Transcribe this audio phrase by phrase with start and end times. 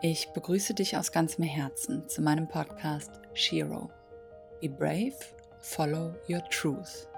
[0.00, 3.90] Ich begrüße dich aus ganzem Herzen zu meinem Podcast Shiro.
[4.60, 5.16] Be brave,
[5.58, 7.08] follow your truth.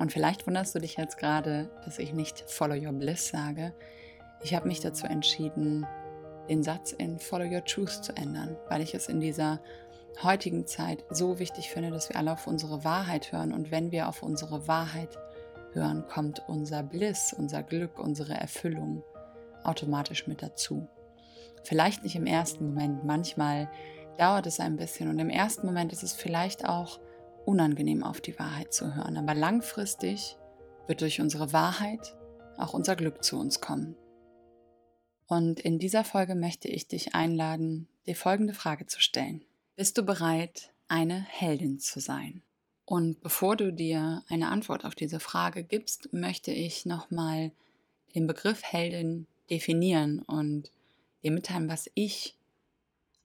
[0.00, 3.72] Und vielleicht wunderst du dich jetzt gerade, dass ich nicht follow your bliss sage.
[4.42, 5.86] Ich habe mich dazu entschieden,
[6.48, 9.60] den Satz in follow your truth zu ändern, weil ich es in dieser
[10.20, 13.52] heutigen Zeit so wichtig finde, dass wir alle auf unsere Wahrheit hören.
[13.52, 15.16] Und wenn wir auf unsere Wahrheit
[15.72, 19.04] hören, kommt unser Bliss, unser Glück, unsere Erfüllung
[19.62, 20.88] automatisch mit dazu.
[21.62, 23.70] Vielleicht nicht im ersten Moment, manchmal
[24.18, 27.00] dauert es ein bisschen und im ersten Moment ist es vielleicht auch
[27.44, 30.36] unangenehm auf die Wahrheit zu hören, aber langfristig
[30.86, 32.14] wird durch unsere Wahrheit
[32.56, 33.96] auch unser Glück zu uns kommen.
[35.26, 39.44] Und in dieser Folge möchte ich dich einladen, dir folgende Frage zu stellen.
[39.76, 42.42] Bist du bereit, eine Heldin zu sein?
[42.84, 47.52] Und bevor du dir eine Antwort auf diese Frage gibst, möchte ich nochmal
[48.14, 50.70] den Begriff Heldin definieren und
[51.22, 52.36] dir mitteilen, was ich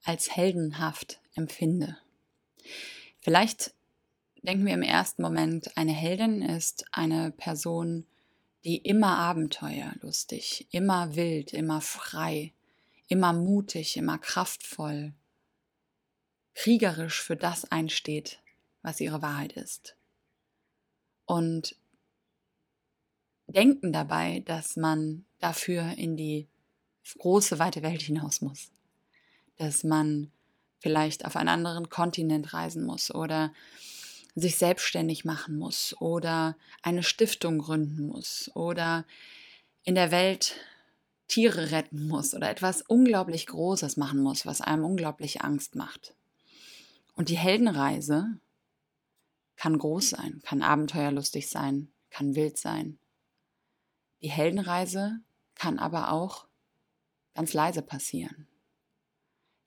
[0.04, 1.98] als heldenhaft empfinde.
[3.22, 3.74] Vielleicht
[4.42, 8.06] denken wir im ersten Moment, eine Heldin ist eine Person,
[8.64, 12.54] die immer abenteuerlustig, immer wild, immer frei,
[13.08, 15.14] immer mutig, immer kraftvoll,
[16.54, 18.40] kriegerisch für das einsteht,
[18.82, 19.96] was ihre Wahrheit ist.
[21.26, 21.76] Und
[23.48, 26.48] denken dabei, dass man dafür in die
[27.18, 28.72] große, weite Welt hinaus muss.
[29.58, 30.32] Dass man
[30.80, 33.54] vielleicht auf einen anderen Kontinent reisen muss oder
[34.36, 39.06] sich selbstständig machen muss oder eine Stiftung gründen muss oder
[39.84, 40.56] in der Welt
[41.28, 46.16] Tiere retten muss oder etwas unglaublich Großes machen muss, was einem unglaublich Angst macht.
[47.16, 48.38] Und die Heldenreise
[49.56, 52.98] kann groß sein, kann abenteuerlustig sein, kann wild sein.
[54.22, 55.20] Die Heldenreise
[55.56, 56.46] kann aber auch
[57.34, 58.48] ganz leise passieren.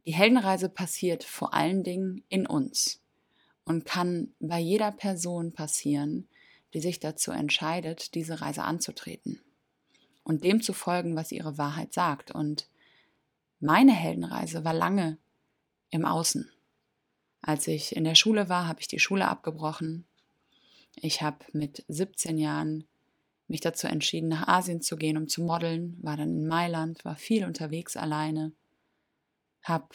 [0.06, 3.00] Die Heldenreise passiert vor allen Dingen in uns
[3.64, 6.28] und kann bei jeder Person passieren,
[6.74, 9.40] die sich dazu entscheidet, diese Reise anzutreten
[10.22, 12.30] und dem zu folgen, was ihre Wahrheit sagt.
[12.30, 12.68] Und
[13.60, 15.18] meine Heldenreise war lange
[15.90, 16.50] im Außen.
[17.40, 20.04] Als ich in der Schule war, habe ich die Schule abgebrochen.
[20.96, 22.84] Ich habe mit 17 Jahren
[23.48, 27.16] mich dazu entschieden, nach Asien zu gehen, um zu modeln, war dann in Mailand, war
[27.16, 28.52] viel unterwegs alleine,
[29.62, 29.88] habe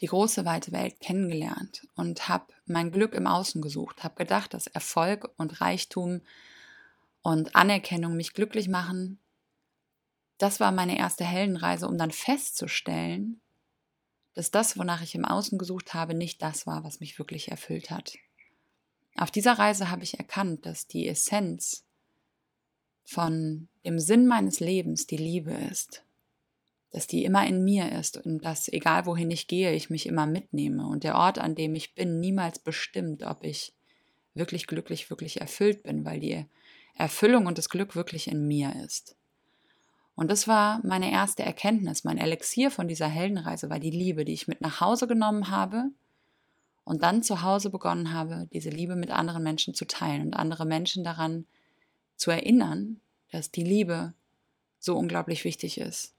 [0.00, 4.66] die große weite Welt kennengelernt und habe mein Glück im Außen gesucht, habe gedacht, dass
[4.66, 6.22] Erfolg und Reichtum
[7.22, 9.20] und Anerkennung mich glücklich machen.
[10.38, 13.40] Das war meine erste Heldenreise, um dann festzustellen,
[14.34, 17.90] dass das, wonach ich im Außen gesucht habe, nicht das war, was mich wirklich erfüllt
[17.90, 18.14] hat.
[19.16, 21.84] Auf dieser Reise habe ich erkannt, dass die Essenz
[23.04, 26.04] von dem Sinn meines Lebens die Liebe ist.
[26.90, 30.26] Dass die immer in mir ist und dass, egal wohin ich gehe, ich mich immer
[30.26, 33.72] mitnehme und der Ort, an dem ich bin, niemals bestimmt, ob ich
[34.34, 36.44] wirklich glücklich, wirklich erfüllt bin, weil die
[36.94, 39.16] Erfüllung und das Glück wirklich in mir ist.
[40.14, 44.34] Und das war meine erste Erkenntnis, mein Elixier von dieser Heldenreise war die Liebe, die
[44.34, 45.86] ich mit nach Hause genommen habe
[46.84, 50.66] und dann zu Hause begonnen habe, diese Liebe mit anderen Menschen zu teilen und andere
[50.66, 51.46] Menschen daran
[52.22, 53.00] zu erinnern,
[53.32, 54.14] dass die Liebe
[54.78, 56.14] so unglaublich wichtig ist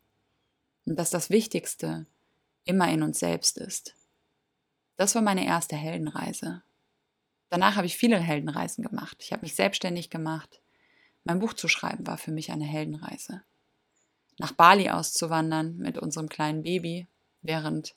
[0.86, 2.06] und dass das Wichtigste
[2.66, 3.96] immer in uns selbst ist.
[4.98, 6.62] Das war meine erste Heldenreise.
[7.50, 9.16] Danach habe ich viele Heldenreisen gemacht.
[9.22, 10.60] Ich habe mich selbstständig gemacht.
[11.24, 13.42] Mein Buch zu schreiben war für mich eine Heldenreise.
[14.40, 17.08] Nach Bali auszuwandern mit unserem kleinen Baby
[17.42, 17.96] während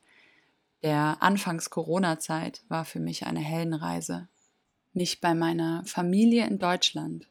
[0.84, 4.28] der Anfangs-Corona-Zeit war für mich eine Heldenreise.
[4.93, 7.27] Mich bei meiner Familie in Deutschland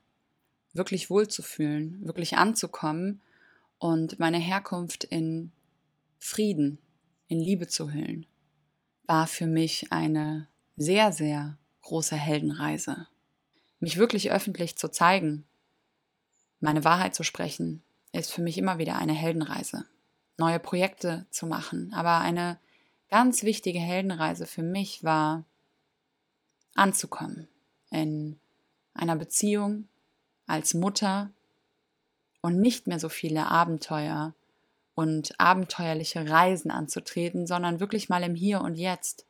[0.75, 3.22] wirklich wohlzufühlen, wirklich anzukommen
[3.80, 5.52] und meine Herkunft in
[6.19, 6.80] Frieden,
[7.28, 8.25] in Liebe zu hüllen,
[9.06, 13.08] war für mich eine sehr, sehr große Heldenreise.
[13.80, 15.46] Mich wirklich öffentlich zu zeigen,
[16.59, 19.85] meine Wahrheit zu sprechen, ist für mich immer wieder eine Heldenreise.
[20.38, 22.59] Neue Projekte zu machen, aber eine
[23.09, 25.46] ganz wichtige Heldenreise für mich war
[26.73, 27.47] anzukommen
[27.91, 28.40] in
[28.94, 29.88] einer Beziehung,
[30.47, 31.32] als Mutter
[32.42, 34.34] und nicht mehr so viele Abenteuer
[34.94, 39.26] und abenteuerliche Reisen anzutreten, sondern wirklich mal im Hier und Jetzt.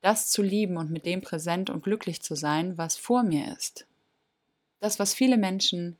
[0.00, 3.86] Das zu lieben und mit dem präsent und glücklich zu sein, was vor mir ist.
[4.80, 5.98] Das, was viele Menschen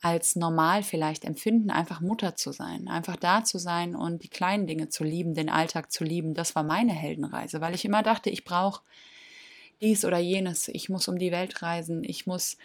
[0.00, 4.66] als normal vielleicht empfinden, einfach Mutter zu sein, einfach da zu sein und die kleinen
[4.66, 8.28] Dinge zu lieben, den Alltag zu lieben, das war meine Heldenreise, weil ich immer dachte,
[8.28, 8.82] ich brauche
[9.80, 12.58] dies oder jenes, ich muss um die Welt reisen, ich muss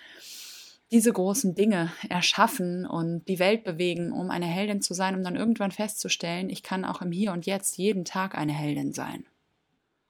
[0.91, 5.35] diese großen Dinge erschaffen und die Welt bewegen, um eine Heldin zu sein, um dann
[5.35, 9.25] irgendwann festzustellen, ich kann auch im Hier und Jetzt jeden Tag eine Heldin sein.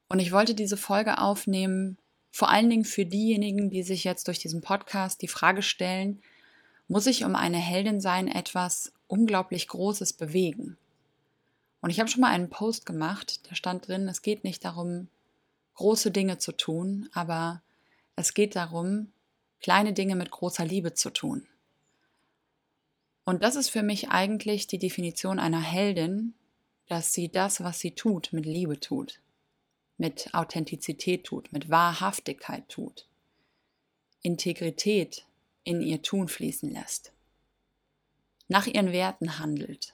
[0.08, 1.98] Und ich wollte diese Folge aufnehmen,
[2.32, 6.22] vor allen Dingen für diejenigen, die sich jetzt durch diesen Podcast die Frage stellen,
[6.88, 10.78] muss ich um eine Heldin sein etwas unglaublich Großes bewegen?
[11.82, 15.08] Und ich habe schon mal einen Post gemacht, da stand drin, es geht nicht darum,
[15.76, 17.62] große Dinge zu tun, aber
[18.16, 19.12] es geht darum,
[19.60, 21.48] kleine Dinge mit großer Liebe zu tun.
[23.26, 26.34] Und das ist für mich eigentlich die Definition einer Heldin,
[26.88, 29.22] dass sie das, was sie tut, mit Liebe tut,
[29.98, 33.08] mit Authentizität tut, mit Wahrhaftigkeit tut,
[34.22, 35.26] Integrität
[35.64, 37.12] in ihr Tun fließen lässt,
[38.48, 39.94] nach ihren Werten handelt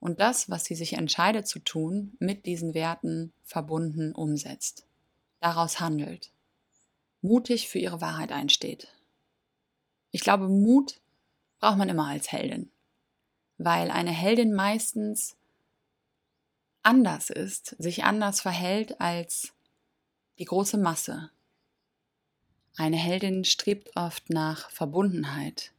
[0.00, 4.86] und das, was sie sich entscheidet zu tun, mit diesen Werten verbunden umsetzt,
[5.40, 6.32] daraus handelt,
[7.22, 8.88] mutig für ihre Wahrheit einsteht.
[10.10, 11.00] Ich glaube, Mut
[11.58, 12.70] braucht man immer als Heldin,
[13.58, 15.36] weil eine Heldin meistens
[16.82, 19.52] anders ist, sich anders verhält als
[20.38, 21.30] die große Masse.
[22.76, 25.72] Eine Heldin strebt oft nach Verbundenheit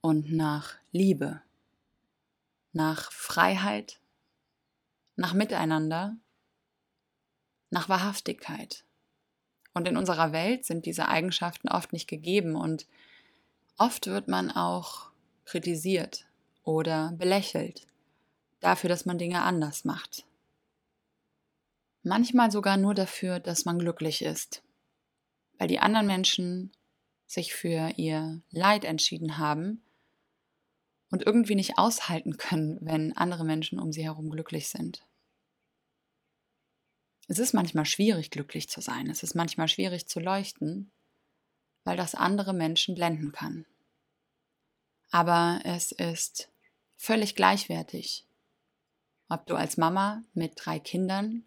[0.00, 1.42] und nach Liebe
[2.74, 4.00] nach Freiheit,
[5.16, 6.16] nach Miteinander,
[7.70, 8.84] nach Wahrhaftigkeit.
[9.74, 12.86] Und in unserer Welt sind diese Eigenschaften oft nicht gegeben und
[13.76, 15.10] oft wird man auch
[15.44, 16.26] kritisiert
[16.62, 17.86] oder belächelt
[18.60, 20.24] dafür, dass man Dinge anders macht.
[22.02, 24.62] Manchmal sogar nur dafür, dass man glücklich ist,
[25.58, 26.72] weil die anderen Menschen
[27.26, 29.82] sich für ihr Leid entschieden haben
[31.10, 35.04] und irgendwie nicht aushalten können, wenn andere Menschen um sie herum glücklich sind.
[37.28, 39.08] Es ist manchmal schwierig, glücklich zu sein.
[39.08, 40.92] Es ist manchmal schwierig zu leuchten,
[41.84, 43.66] weil das andere Menschen blenden kann.
[45.10, 46.50] Aber es ist
[46.96, 48.26] völlig gleichwertig,
[49.28, 51.46] ob du als Mama mit drei Kindern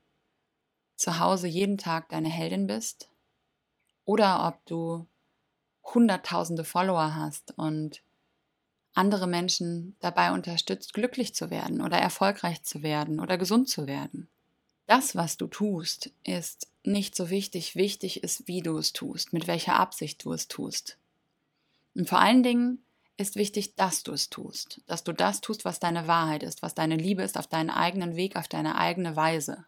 [0.96, 3.10] zu Hause jeden Tag deine Heldin bist
[4.06, 5.06] oder ob du
[5.84, 8.02] hunderttausende Follower hast und
[8.94, 14.28] andere Menschen dabei unterstützt, glücklich zu werden oder erfolgreich zu werden oder gesund zu werden.
[14.88, 17.76] Das, was du tust, ist nicht so wichtig.
[17.76, 20.98] Wichtig ist, wie du es tust, mit welcher Absicht du es tust.
[21.94, 22.80] Und vor allen Dingen
[23.18, 26.74] ist wichtig, dass du es tust, dass du das tust, was deine Wahrheit ist, was
[26.74, 29.66] deine Liebe ist, auf deinen eigenen Weg, auf deine eigene Weise.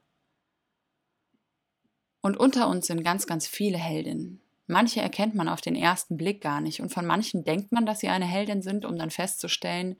[2.21, 4.39] Und unter uns sind ganz, ganz viele Heldinnen.
[4.67, 8.01] Manche erkennt man auf den ersten Blick gar nicht und von manchen denkt man, dass
[8.01, 9.97] sie eine Heldin sind, um dann festzustellen,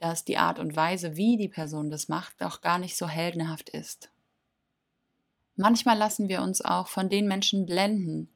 [0.00, 3.68] dass die Art und Weise, wie die Person das macht, auch gar nicht so heldenhaft
[3.68, 4.10] ist.
[5.60, 8.28] Manchmal lassen wir uns auch von den Menschen blenden,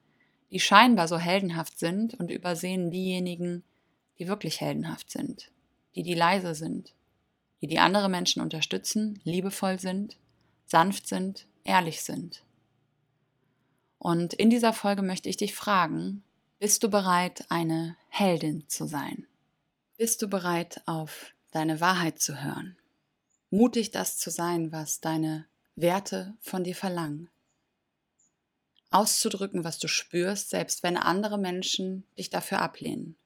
[0.50, 3.62] die scheinbar so heldenhaft sind und übersehen diejenigen,
[4.18, 5.52] die wirklich heldenhaft sind,
[5.94, 6.92] die die leise sind,
[7.60, 10.16] die die andere Menschen unterstützen, liebevoll sind,
[10.66, 12.42] sanft sind, ehrlich sind.
[14.00, 16.24] Und in dieser Folge möchte ich dich fragen,
[16.58, 19.28] bist du bereit, eine Heldin zu sein?
[19.96, 22.76] Bist du bereit, auf deine Wahrheit zu hören?
[23.50, 25.46] Mutig das zu sein, was deine
[25.76, 27.30] Werte von dir verlangen.
[28.90, 33.16] Auszudrücken, was du spürst, selbst wenn andere Menschen dich dafür ablehnen.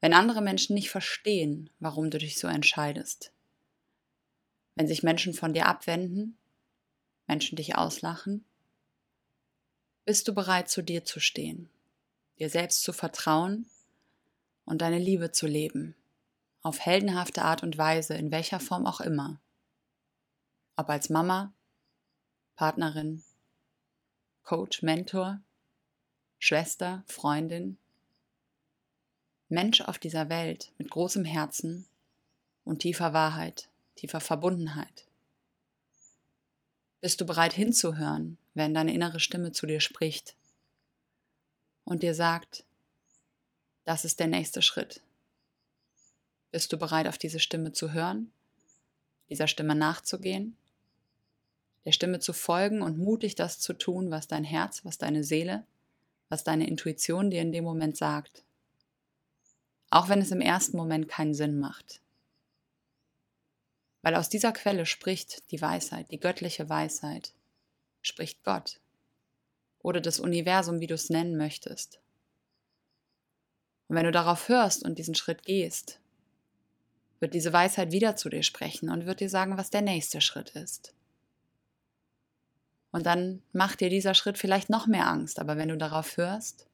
[0.00, 3.32] Wenn andere Menschen nicht verstehen, warum du dich so entscheidest.
[4.74, 6.36] Wenn sich Menschen von dir abwenden,
[7.26, 8.44] Menschen dich auslachen
[10.10, 11.70] bist du bereit, zu dir zu stehen,
[12.40, 13.66] dir selbst zu vertrauen
[14.64, 15.94] und deine Liebe zu leben,
[16.62, 19.40] auf heldenhafte Art und Weise, in welcher Form auch immer.
[20.80, 21.52] Ob als Mama,
[22.56, 23.22] Partnerin,
[24.44, 25.42] Coach, Mentor,
[26.38, 27.76] Schwester, Freundin,
[29.50, 31.86] Mensch auf dieser Welt mit großem Herzen
[32.64, 35.04] und tiefer Wahrheit, tiefer Verbundenheit.
[37.02, 40.34] Bist du bereit hinzuhören, wenn deine innere Stimme zu dir spricht
[41.84, 42.64] und dir sagt,
[43.84, 45.02] das ist der nächste Schritt?
[46.52, 48.32] Bist du bereit, auf diese Stimme zu hören,
[49.28, 50.56] dieser Stimme nachzugehen,
[51.84, 55.64] der Stimme zu folgen und mutig das zu tun, was dein Herz, was deine Seele,
[56.28, 58.44] was deine Intuition dir in dem Moment sagt?
[59.90, 62.00] Auch wenn es im ersten Moment keinen Sinn macht.
[64.02, 67.32] Weil aus dieser Quelle spricht die Weisheit, die göttliche Weisheit,
[68.02, 68.80] spricht Gott
[69.82, 72.00] oder das Universum, wie du es nennen möchtest.
[73.88, 76.00] Und wenn du darauf hörst und diesen Schritt gehst,
[77.18, 80.50] wird diese Weisheit wieder zu dir sprechen und wird dir sagen, was der nächste Schritt
[80.50, 80.94] ist.
[82.92, 86.66] Und dann macht dir dieser Schritt vielleicht noch mehr Angst, aber wenn du darauf hörst,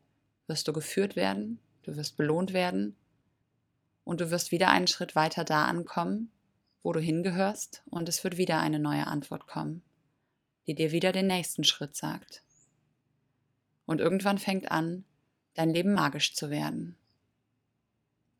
[0.47, 2.97] wirst du geführt werden, du wirst belohnt werden
[4.05, 6.31] und du wirst wieder einen Schritt weiter da ankommen,
[6.83, 9.83] wo du hingehörst und es wird wieder eine neue Antwort kommen,
[10.67, 12.43] die dir wieder den nächsten Schritt sagt.
[13.85, 15.05] Und irgendwann fängt an,
[15.55, 16.97] dein Leben magisch zu werden.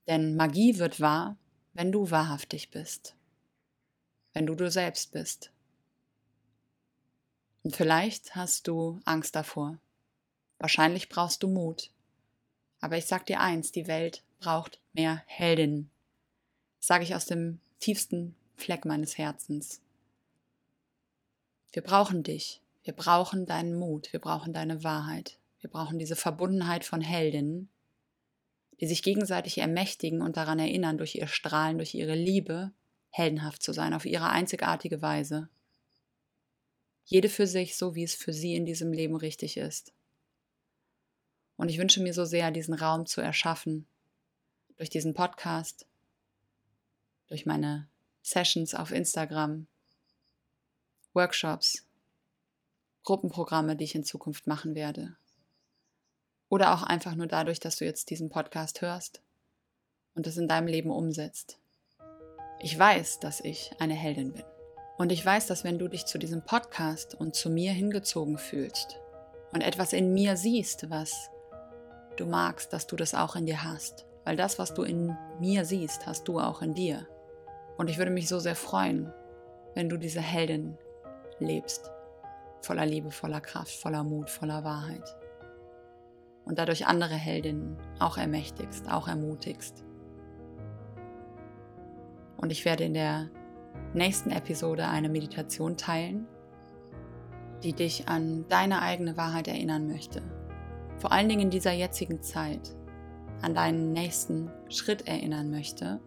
[0.07, 1.37] Denn Magie wird wahr,
[1.73, 3.17] wenn du wahrhaftig bist,
[4.33, 5.51] wenn du du selbst bist.
[7.67, 9.77] Und vielleicht hast du Angst davor.
[10.61, 11.91] Wahrscheinlich brauchst du Mut.
[12.79, 15.91] Aber ich sag dir eins, die Welt braucht mehr Heldinnen.
[16.79, 19.81] Sage ich aus dem tiefsten Fleck meines Herzens.
[21.73, 22.61] Wir brauchen dich.
[22.85, 24.13] Wir brauchen deinen Mut.
[24.13, 25.37] Wir brauchen deine Wahrheit.
[25.59, 27.69] Wir brauchen diese Verbundenheit von Heldinnen,
[28.81, 32.71] die sich gegenseitig ermächtigen und daran erinnern, durch ihr Strahlen, durch ihre Liebe,
[33.11, 35.49] heldenhaft zu sein, auf ihre einzigartige Weise.
[37.07, 39.93] Jede für sich, so wie es für sie in diesem Leben richtig ist.
[41.57, 43.87] Und ich wünsche mir so sehr, diesen Raum zu erschaffen,
[44.77, 45.87] durch diesen Podcast,
[47.29, 47.89] durch meine
[48.23, 49.69] Sessions auf Instagram,
[51.15, 51.87] Workshops,
[53.05, 55.17] Gruppenprogramme, die ich in Zukunft machen werde.
[56.49, 59.23] Oder auch einfach nur dadurch, dass du jetzt diesen Podcast hörst
[60.15, 61.59] und es in deinem Leben umsetzt.
[62.61, 64.56] Ich weiß, dass ich eine Heldin bin.
[64.99, 68.99] Und ich weiß, dass wenn du dich zu diesem Podcast und zu mir hingezogen fühlst
[69.53, 71.31] und etwas in mir siehst, was
[72.17, 74.07] du magst, dass du das auch in dir hast.
[74.25, 77.07] Weil das, was du in mir siehst, hast du auch in dir.
[77.77, 79.13] Und ich würde mich so sehr freuen,
[79.75, 80.79] wenn du diese Heldin
[81.39, 81.91] lebst.
[82.63, 85.15] Voller Liebe, voller Kraft, voller Mut, voller Wahrheit.
[86.47, 89.85] Und dadurch andere Heldinnen auch ermächtigst, auch ermutigst.
[92.39, 93.29] Und ich werde in der
[93.95, 96.27] nächsten Episode eine Meditation teilen,
[97.63, 100.23] die dich an deine eigene Wahrheit erinnern möchte.
[100.99, 102.75] Vor allen Dingen in dieser jetzigen Zeit
[103.43, 106.01] an deinen nächsten Schritt erinnern möchte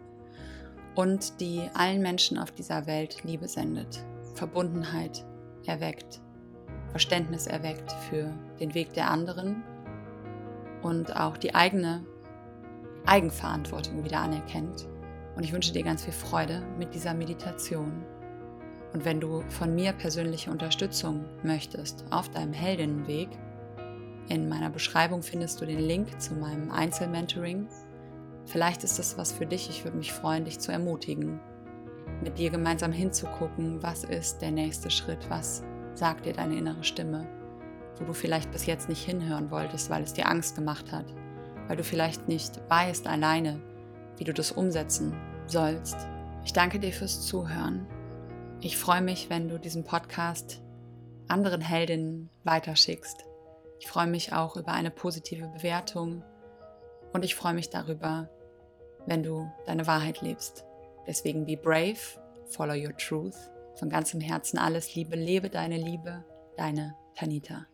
[0.95, 5.25] und die allen Menschen auf dieser Welt Liebe sendet, Verbundenheit
[5.65, 6.21] erweckt,
[6.91, 9.63] Verständnis erweckt für den Weg der anderen
[10.81, 12.03] und auch die eigene
[13.05, 14.88] Eigenverantwortung wieder anerkennt
[15.39, 18.03] und ich wünsche dir ganz viel Freude mit dieser Meditation.
[18.91, 23.29] Und wenn du von mir persönliche Unterstützung möchtest auf deinem Heldinnenweg,
[24.27, 27.69] in meiner Beschreibung findest du den Link zu meinem Einzelmentoring.
[28.48, 29.69] Vielleicht ist das was für dich.
[29.69, 31.39] Ich würde mich freuen, dich zu ermutigen,
[32.22, 37.25] mit dir gemeinsam hinzugucken, was ist der nächste Schritt, was sagt dir deine innere Stimme,
[37.98, 41.05] wo du vielleicht bis jetzt nicht hinhören wolltest, weil es dir Angst gemacht hat,
[41.69, 43.62] weil du vielleicht nicht weißt alleine,
[44.17, 45.13] wie du das umsetzen
[45.50, 45.98] sollst.
[46.46, 47.88] Ich danke dir fürs Zuhören.
[48.62, 50.62] Ich freue mich, wenn du diesen Podcast
[51.27, 53.25] anderen Heldinnen weiterschickst.
[53.79, 56.24] Ich freue mich auch über eine positive Bewertung
[57.13, 58.29] und ich freue mich darüber,
[59.06, 60.65] wenn du deine Wahrheit lebst.
[61.08, 61.98] Deswegen be brave,
[62.48, 63.36] follow your truth.
[63.75, 66.25] Von ganzem Herzen alles Liebe, lebe deine Liebe,
[66.58, 67.68] deine Tanita.